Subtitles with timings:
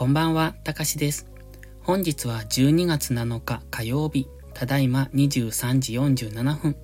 [0.00, 1.26] こんばんは、たかしです。
[1.82, 6.74] 本日は12月7日火曜日、ただいま23時47分。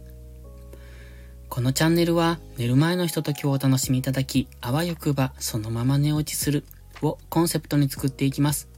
[1.48, 6.66] このチャンネルは寝る前のひとときをお楽しみいただき、あわよくばそのまま寝落ちする
[7.00, 8.68] をコンセプトに作っていきます。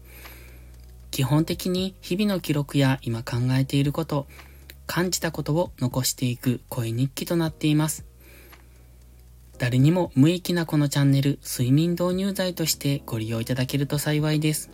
[1.10, 4.28] 基本的に日々の記録や今考えていること、
[4.86, 8.07] 感じたことを残していく声日記となっています。
[9.58, 14.70] 誰にも無益なこのチャンネル、睡眠導入剤としてご利用いただけると幸いです。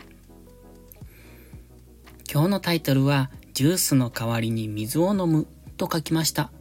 [2.31, 6.51] 今日のタイトルは、ジュースの代わりに水を飲むと書きました。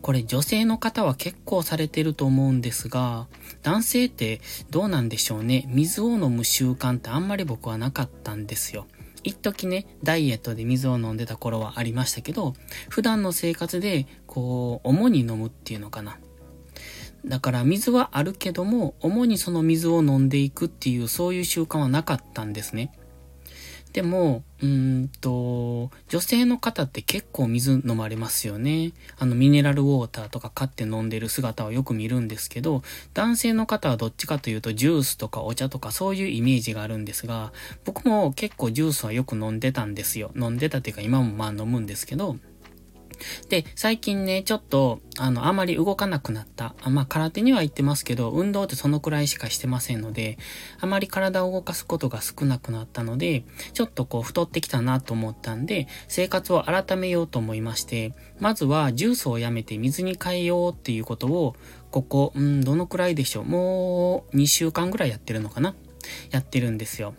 [0.00, 3.26] これ女性の方は結構されてると思うんですが、
[3.62, 5.66] 男性ってどうなんでしょうね。
[5.68, 8.86] 水を飲む習慣ってあんまり僕はなかったんですよ。
[9.24, 12.54] 一時ね、ダイエットで水を飲んでた頃はありましたけど、
[12.88, 16.18] 普段の生活で、こう、主に飲むっていうのかな。
[17.24, 22.92] だから水はあるけども、主にその水を飲んでいくっていう、そういう習慣はなかったんですね。
[23.94, 28.92] でも、うんと、女性の方って結構水飲まれますよね。
[29.18, 32.82] あの、ミネラルウォーターとか買って飲んでる姿をよく見るんですけど、
[33.14, 37.52] 男性の方はどっちかというとジュースとかお茶とかそういうイメージがあるんですが、
[37.84, 40.32] 僕も結構ジュースはよく飲んでたんですよ。
[40.34, 42.36] 飲んでたっていうか今もまあ飲むんですけど、
[43.48, 46.74] で、最近ね、ちょっと、あの、あまり動かなくなった。
[46.82, 50.38] あまあ、空手には行ってますけど、運動ってそのくらいしかしてませんので、
[50.80, 61.56] あまり体を動かすことが少なくなったので、ちょっとこう、太ってきたなと思ったんで、生活を改めようと思いまして、まずは、ジュースをやめて水に変えようっていうことを、
[61.90, 63.44] ここ、うん、どのくらいでしょう。
[63.44, 65.74] もう、2週間ぐらいやってるのかな？
[66.30, 67.14] やってるんですよ。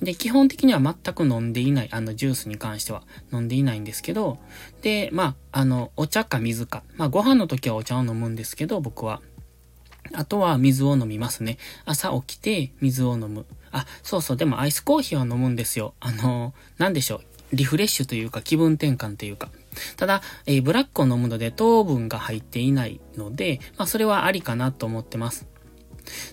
[0.00, 4.38] で、基本的には全く飲んでいない、あの、ジュースに関しては飲んでいないんですけど、
[4.82, 6.82] で、まあ、あの、お茶か水か。
[6.96, 9.22] まあ、ご飯の時はお茶を飲むんですけど、僕は。
[10.12, 11.56] あとは水を飲みますね。
[11.86, 13.46] 朝起きて水を飲む。
[13.70, 15.94] あ、そうそう、でもアイスコーヒーは飲むんですよ。
[16.00, 17.56] あの、なんでしょう。
[17.56, 19.48] リフレッシュというか気分転換というか。
[19.96, 25.46] ただ、えー、ブラックを飲むので糖分が入っていないので、まあそれはありかなと思ってます。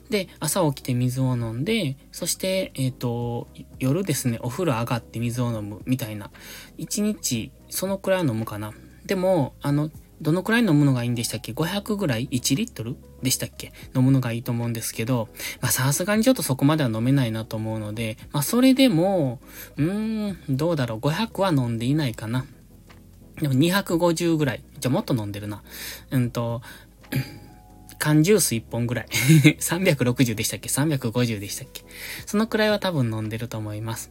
[0.09, 3.47] で、朝起きて水を飲んで、そして、えっ、ー、と、
[3.79, 6.31] 夜ですね、お風呂上がって水を飲むみたいな。
[6.77, 8.73] 一日、そのくらい飲むかな。
[9.05, 9.89] でも、あの、
[10.21, 12.95] どのくらい飲むのがいいんでしたっけ ?500 ぐらい ?1 リットル？
[13.23, 13.73] でしたっけ？
[13.95, 15.29] 飲むのがいいと思うんですけど、
[15.61, 19.39] まあさすがにちょっとそこまでは飲めないなと思うので、まあそれでも、
[19.77, 22.45] うーん、どうだろう ?500 は飲んでいないかな。
[23.41, 24.63] でも250ぐらい。
[24.79, 25.63] じゃあ、もっと飲んでるな。
[26.11, 26.61] うんと、
[28.01, 29.05] 缶ジュース1本ぐらい。
[29.61, 31.83] 360でしたっけ ?350 でしたっけ？
[32.25, 34.09] そのくらいは多分飲んでると思います。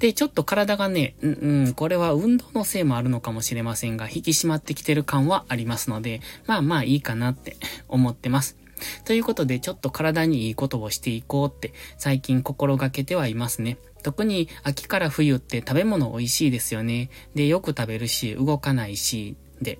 [0.00, 7.56] で、ちょっと体がね、うん、うん、これは運動のせいもあるのかもしれませんが、引き締まってきてる感はありますので、まあまあいいかなって
[7.86, 8.56] 思ってます。
[9.04, 13.78] ということで、ちょっと体にいいことをしていこうって最近心がけてはいますね。
[14.02, 17.08] 特に秋から冬って食べ物美味しいですよね。
[17.36, 19.78] で、よく食べるし、動かないし、で。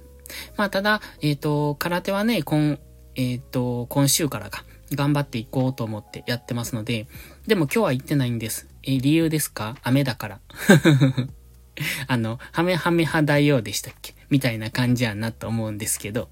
[0.57, 2.79] まあただ、えっ、ー、と、空手はね、今、
[3.15, 4.65] えっ、ー、と、今週からか、
[4.95, 7.07] 頑張っていこうと思ってやってますので、
[7.47, 8.69] でも今日は行ってないんです。
[8.83, 9.77] え、理由ですか？
[9.83, 10.41] 雨だから。
[12.07, 14.15] あの、ハメハメハ大王でしたっけ？
[14.31, 16.29] みたいな感じやなと思うんですけど、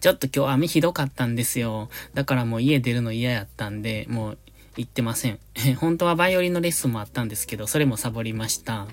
[0.00, 1.88] ちょっと今日雨ひどかったんですよ。
[2.14, 4.38] だからもう家出るの嫌やったんで、もう
[4.76, 5.38] 行ってません。
[5.78, 8.86] 本当はバイオリンのレッスンもあったんですけど、それもサボりました。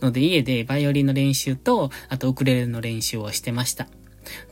[0.00, 3.88] ので家でバイオリンの練習と、あとウクレレの練習をしてました。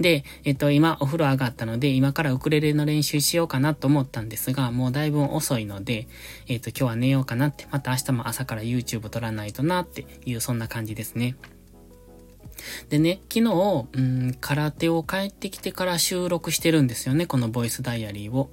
[0.00, 6.08] で、えっと、今お風呂上がったので、今からウクレレの練習しようかなと思ったんですが、もうだいぶ遅いので、
[6.48, 11.36] えっと、今日は寝ようかなって、また明日も朝から YouTube 撮らないとなっていう、そんな感じですね。
[12.88, 18.50] でね、昨日、うん、空手を帰ってきてから収録してるんですよね、このボイスダイアリーを。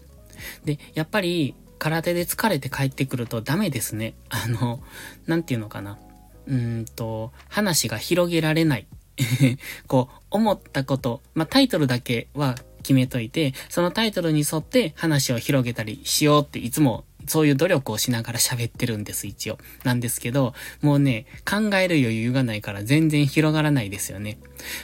[0.65, 4.15] で、やっぱり、空手で疲れて帰ってくるとダメですね。
[4.29, 4.81] あの、
[5.27, 5.99] なんていうのかな。
[6.47, 8.87] うんと、話が広げられない
[9.87, 19.57] こう、思ったこと、まあ、タイトルだけは決めといて、そのタイトルに沿って話を広げたりしようっていつもそういう努力をしながら喋ってるんです、一応。
[19.83, 24.39] なんですけど、もうね、考える余裕がないから全然広がらないですよね。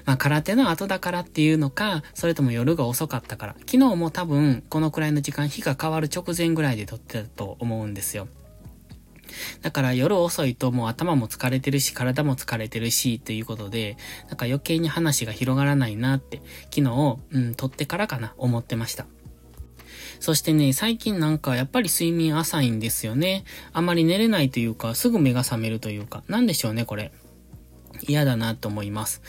[0.05, 3.55] まあ、空手の後だからっていうのか、それとも夜が遅かったから。
[3.59, 8.27] 昨日も多分、このくらいの時間、日が変わる直前ぐらいで撮ってたと思うんですよ。
[9.61, 13.97] だから夜遅いともう頭も疲れてるし、体も疲れてるし、ということで、
[14.27, 16.41] なんか余計に話が広がらないなって、
[16.73, 19.05] 昨日、うん、撮ってからかな、思ってました。
[20.19, 23.43] そしてね、最近なんかやっぱり睡眠浅いんですよね。
[23.73, 27.11] あまり寝れないというか、すぐ目が覚めるというか、なんでしょうね、これ。
[28.01, 29.21] 嫌だなと思います。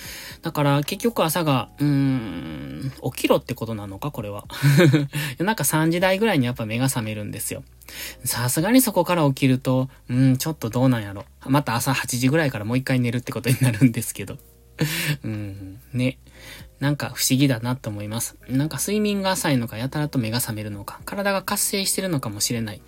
[0.43, 4.45] だから結局朝が、うーん、起きろってことなのかこれは。
[5.39, 7.63] 夜中3時台ぐらいにやっぱ目が覚めるんですよ。
[8.25, 11.25] さすがにそこから起きると、うん、ちょっとどうなんやろ。
[11.47, 14.39] また朝8時ぐらいからもう一回寝るってことになるんですけど。
[15.23, 16.19] うん、ね。
[16.81, 18.37] なんか不思議だなと思います。
[18.49, 22.83] なんか睡眠が浅いのか、やたらと目が覚めるのか、体が活性してるのかもしれない。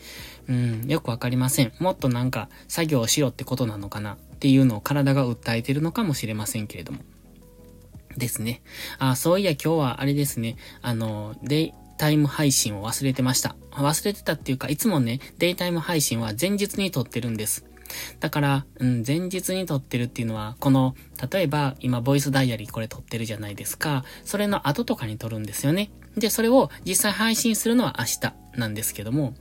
[0.48, 1.72] うん、よくわかりません。
[1.78, 7.00] もっとなんか作業をしろってことなのかなっていうのを体が訴えてるのかもしれませんけれども。
[8.16, 8.62] ですね。
[8.98, 10.56] あ、そういや今日はあれですね。
[10.82, 13.56] あの、デイタイム配信を忘れてました。
[13.72, 17.64] 忘れてたっていうか、いつもね、デイタイム配信は前日に撮ってるんです。
[18.20, 20.94] だから、うん、前日に撮ってるっていうのは、この、
[21.30, 24.04] 例えば、今、ボイスダイアリーこれ撮ってるじゃないですか。
[24.24, 25.90] それの後とかに撮るんですよね。
[26.16, 29.34] で、それを実際配信するのは明日なんですけども、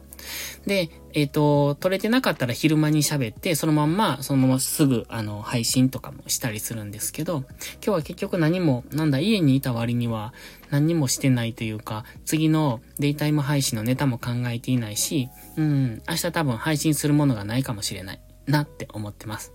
[0.66, 7.48] で、えっ、ー、と、撮れてなかったら昼間に喋って、そのまんま、そのまますぐ、あの、配信とかもしたりするんですけど、今
[7.82, 10.34] 日は結局何も、なんだ、家にいた割には
[10.72, 18.20] 何にもしてないというか、次のデイタイム配信のネタも考えていないし、うん、明日多分配信するものがないかもしれない。
[18.48, 19.55] なって思ってます。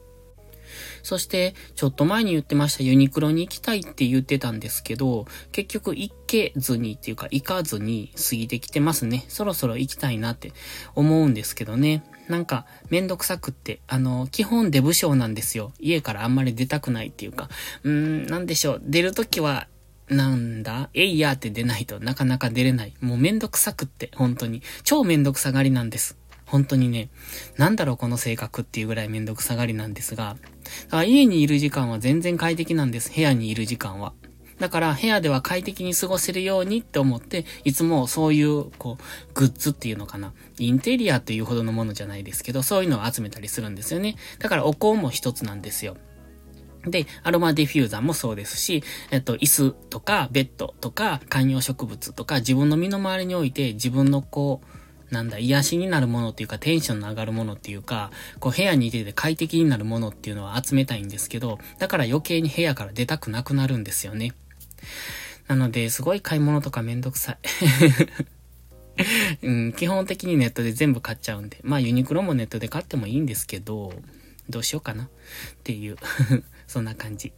[1.02, 9.24] そして、ちょっと前に言ってましたユニクロに行きたいって言ってたんですけど、結局行けずにっていうか行かずに過ぎてきてますね。
[9.28, 10.52] そろそろ行きたいなって
[10.94, 12.04] 思うんですけどね。
[12.28, 15.72] なんか、めんどくさくって、あの、基本出不精なんですよ。
[15.80, 17.48] 家からあんまり出たくないっていうか、
[17.82, 18.82] うーん、なんでしょう。
[18.84, 19.66] 出るときは、
[20.08, 20.90] なんだ？
[20.92, 22.94] えいやーって出ないとなかなか出れない。
[23.00, 24.60] もうめんどくさくって、本当に。
[24.82, 26.18] 超めんどくさがりなんです。
[26.50, 27.10] 本当にね、
[27.56, 30.36] なんだろうこの性格っていうぐらいめんどくさがりなんですが、
[30.84, 33.12] だから家にいる時間は全然快適なんです。
[33.14, 34.12] 部屋にいる時間は。
[34.58, 40.34] だから部屋では快適に過ごせるようにって思って、いつもそういう、こう、グッズっていうのかな。
[40.58, 44.16] インテリアっていうほどのものじゃないですけど、そういうのを集めたりするんですよね。
[44.38, 45.96] だからお香も一つなんですよ。
[46.84, 54.79] で、アロマディフューザーもそうですし、えっと、椅子とかベッドとか観葉植物とか自分の身の回りにおいて自分のこう、
[55.10, 64.32] なんだ、癒しになるものっていうか、テンションの上がるものっていうか、こう部屋にいてて快適になるものっていうのは集めたいんですけど、だから余計に部屋から出たくなくなるんですよね。
[65.48, 67.38] なので、すごい買い物とかめんどくさい。
[69.42, 71.58] うん、基本的にネットで全部買っちゃうんで。
[71.62, 73.92] まあユニクロもネットで買ってもいいんですけど、
[74.48, 75.08] どうしようかなっ
[75.64, 75.96] ていう
[76.66, 77.32] そんな感じ。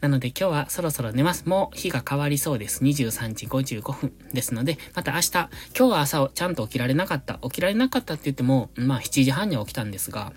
[0.00, 1.48] なので今日はそろそろ寝ます。
[1.48, 2.82] もう日が変わりそうです。
[2.82, 7.38] 23時55分ですので、また明日、今日は朝をちゃんと起きられなかった。
[7.42, 10.32] 起きられなかったって言っても、まあ7時半には起きたんですが、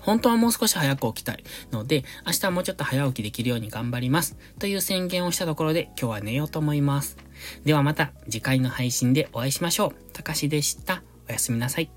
[0.00, 4.36] 本当はもう少し早く起きたいので、明日はもうちょっと早起きできるように頑張ります。
[4.58, 7.16] という宣言をしたところで今日は寝ようと思います。
[7.64, 10.12] ではまた次回の配信でお会いしましょう。
[10.12, 11.02] たかしでした。
[11.28, 11.90] おやすみなさい。